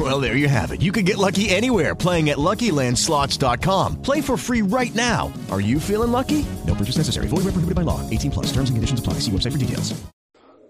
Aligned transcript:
Well, 0.00 0.18
there 0.18 0.34
you 0.34 0.48
have 0.48 0.72
it. 0.72 0.80
You 0.80 0.92
can 0.92 1.04
get 1.04 1.18
lucky 1.18 1.50
anywhere 1.50 1.94
playing 1.94 2.30
at 2.30 2.38
LuckyLandSlots.com. 2.38 4.00
Play 4.00 4.22
for 4.22 4.38
free 4.38 4.62
right 4.62 4.94
now. 4.94 5.30
Are 5.50 5.60
you 5.60 5.78
feeling 5.78 6.10
lucky? 6.10 6.46
No 6.66 6.74
purchase 6.74 6.96
necessary. 6.96 7.26
Void 7.28 7.44
where 7.44 7.52
prohibited 7.52 7.74
by 7.74 7.82
law. 7.82 8.00
18 8.08 8.30
plus. 8.30 8.46
Terms 8.46 8.70
and 8.70 8.78
conditions 8.78 9.00
apply. 9.00 9.20
Website 9.28 9.52
for 9.52 9.58
details. 9.58 9.92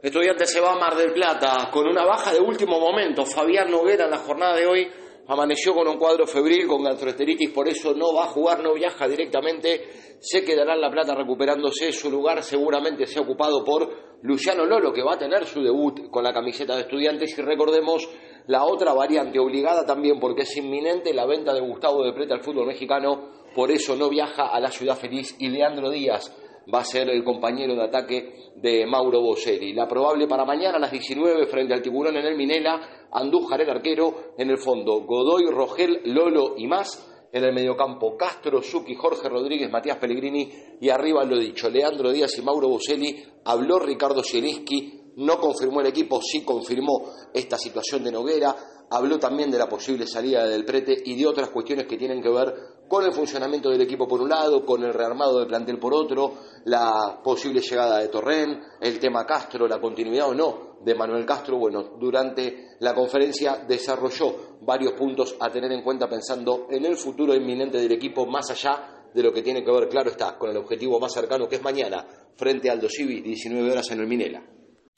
Se 0.03 0.61
va 0.61 0.73
a 0.73 0.79
Mar 0.81 0.97
del 0.97 1.13
Plata 1.13 1.71
con 1.71 1.87
una 1.87 2.05
baja 2.05 2.33
de 2.33 2.41
último 2.41 2.81
momento. 2.81 3.25
Fabián 3.25 3.71
Noguera 3.71 4.07
en 4.07 4.11
la 4.11 4.19
jornada 4.19 4.57
de 4.57 4.67
hoy 4.67 4.89
amaneció 5.29 5.75
con 5.75 5.87
un 5.87 5.97
cuadro 5.97 6.27
febril, 6.27 6.67
con 6.67 6.83
gastroenteritis, 6.83 7.51
por 7.51 7.69
eso 7.69 7.95
no 7.95 8.13
va 8.13 8.25
a 8.25 8.29
jugar, 8.29 8.65
no 8.65 8.75
viaja 8.75 9.07
directamente, 9.07 10.19
se 10.19 10.43
quedará 10.43 10.75
en 10.75 10.81
La 10.81 10.91
Plata 10.91 11.15
recuperándose, 11.15 11.93
su 11.93 12.11
lugar 12.11 12.43
seguramente 12.43 13.07
se 13.07 13.21
ha 13.21 13.23
ocupado 13.23 13.63
por 13.65 14.19
Luciano 14.23 14.65
Lolo, 14.65 14.93
que 14.93 15.05
va 15.05 15.15
a 15.15 15.19
tener 15.19 15.47
su 15.47 15.63
debut 15.63 16.11
con 16.11 16.25
la 16.25 16.33
camiseta 16.33 16.75
de 16.75 16.81
estudiantes, 16.83 17.39
y 17.39 17.43
recordemos 17.43 18.09
la 18.47 18.65
otra 18.65 18.93
variante 18.93 19.39
obligada 19.39 19.87
también, 19.87 20.19
porque 20.19 20.43
es 20.43 20.57
inminente 20.57 21.15
la 21.15 21.27
venta 21.27 21.53
de 21.53 21.61
Gustavo 21.61 22.03
de 22.05 22.13
Preta 22.13 22.35
al 22.35 22.43
fútbol 22.43 22.67
mexicano, 22.67 23.29
por 23.55 23.71
eso 23.71 23.97
no 23.97 24.09
viaja 24.09 24.49
a 24.49 24.61
la 24.61 24.71
ciudad 24.71 24.97
feliz, 24.97 25.37
y 25.39 25.49
Leandro 25.49 25.91
Díaz 25.91 26.35
va 26.73 26.81
a 26.81 26.85
ser 26.85 27.09
el 27.09 27.25
compañero 27.25 27.75
de 27.75 27.83
ataque 27.83 28.35
de 28.57 28.87
Mauro 28.87 29.21
Boselli. 29.21 29.73
La 29.73 29.89
probable 29.89 30.27
para 30.27 30.45
mañana 30.45 30.77
a 30.77 30.81
las 30.81 30.93
19 30.93 31.47
frente 31.47 31.75
al 31.75 31.83
tiburón 31.83 32.17
en 32.17 32.27
el 32.27 32.37
Minela, 32.37 33.09
Andújar 33.13 33.61
el 33.61 33.71
arquero, 33.71 34.35
en 34.39 34.51
el 34.51 34.59
fondo 34.59 35.01
Godoy, 35.01 35.47
Rogel, 35.51 36.01
Lolo 36.05 36.55
y 36.57 36.67
más. 36.67 37.07
En 37.33 37.45
el 37.45 37.53
mediocampo 37.53 38.17
Castro, 38.17 38.61
Zucchi, 38.61 38.97
Jorge 38.97 39.29
Rodríguez, 39.29 39.71
Matías 39.71 39.99
Pellegrini 39.99 40.51
y 40.81 40.89
arriba 40.89 41.25
lo 41.25 41.39
dicho, 41.39 41.71
Leandro 41.71 42.11
Díaz 42.11 42.37
y 42.39 42.43
Mauro 42.43 42.69
Boselli. 42.69 43.23
Habló 43.45 43.79
Ricardo 43.79 44.23
Zielinski, 44.25 45.00
no 45.17 45.39
confirmó 45.39 45.81
el 45.81 45.87
equipo, 45.87 46.21
sí 46.23 46.43
confirmó 46.45 47.13
esta 47.33 47.59
situación 47.59 48.05
de 48.05 48.13
Noguera. 48.13 48.55
Habló 48.93 49.19
también 49.19 49.51
de 49.51 49.59
la 49.59 49.69
posible 49.69 50.07
salida 50.07 50.47
del 50.49 50.65
prete 50.65 50.97
y 51.05 51.17
de 51.17 51.27
otras 51.27 51.51
cuestiones 51.51 51.87
que 51.87 51.97
tienen 51.97 52.21
que 52.21 52.29
ver 52.29 52.53
con 52.89 53.05
el 53.05 53.13
funcionamiento 53.13 53.71
del 53.71 53.83
equipo 53.83 54.09
por 54.09 54.21
un 54.21 54.29
lado, 54.29 54.67
con 54.67 54.83
el 54.83 54.93
rearmado 54.93 55.39
del 55.39 55.47
plantel 55.47 55.79
por 55.79 55.95
otro, 55.95 56.35
la 56.65 57.21
posible 57.23 57.61
llegada 57.61 57.99
de 57.99 58.09
Torren, 58.09 58.61
el 58.81 58.99
tema 58.99 59.25
Castro, 59.25 59.69
la 59.69 59.81
continuidad 59.81 60.29
o 60.29 60.35
no 60.35 60.77
de 60.83 60.97
Manuel 60.97 61.25
Castro. 61.25 61.57
Bueno, 61.57 61.91
durante 62.01 62.71
la 62.81 62.93
conferencia 62.93 63.65
desarrolló 63.67 64.59
varios 64.63 64.95
puntos 64.95 65.37
a 65.39 65.51
tener 65.51 65.71
en 65.71 65.85
cuenta 65.85 66.09
pensando 66.09 66.67
en 66.69 66.85
el 66.85 66.97
futuro 66.97 67.33
inminente 67.33 67.79
del 67.79 67.93
equipo, 67.93 68.27
más 68.27 68.51
allá 68.51 69.09
de 69.15 69.23
lo 69.23 69.33
que 69.33 69.43
tiene 69.43 69.65
que 69.65 69.71
ver, 69.71 69.89
claro 69.89 70.11
está, 70.11 70.37
con 70.37 70.51
el 70.51 70.57
objetivo 70.57 70.99
más 70.99 71.13
cercano 71.13 71.49
que 71.49 71.57
es 71.57 71.63
mañana, 71.63 72.07
frente 72.37 72.71
al 72.71 72.81
Civis, 72.89 73.23
19 73.23 73.71
horas 73.71 73.91
en 73.91 74.01
el 74.01 74.07
Minela. 74.07 74.43